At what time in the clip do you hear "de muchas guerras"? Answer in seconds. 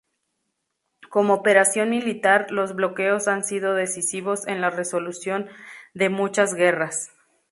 5.93-7.11